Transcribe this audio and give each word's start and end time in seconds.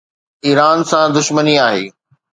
Iran 0.45 0.79
سان 0.89 1.07
دشمني 1.17 1.55
آهي. 1.67 1.85